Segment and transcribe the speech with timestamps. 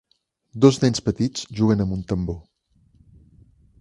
[0.65, 2.41] Dos nens petits juguen amb un tambor.